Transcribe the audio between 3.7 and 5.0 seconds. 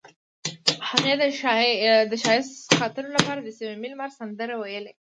لمر سندره ویله.